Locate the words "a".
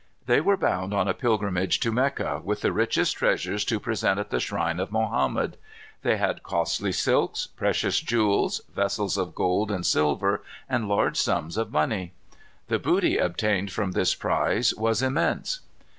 1.07-1.13